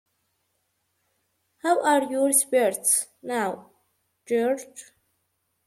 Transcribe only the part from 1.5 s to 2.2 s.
How are